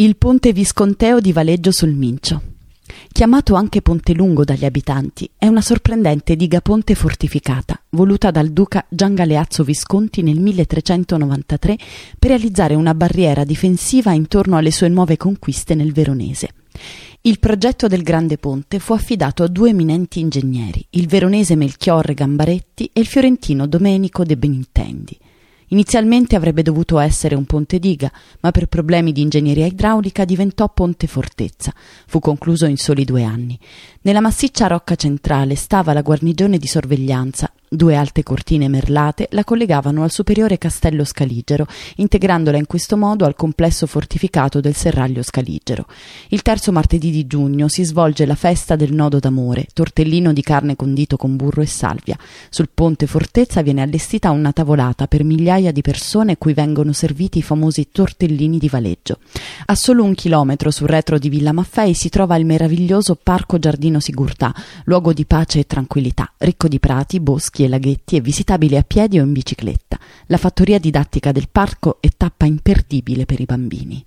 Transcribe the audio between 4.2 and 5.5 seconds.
dagli abitanti, è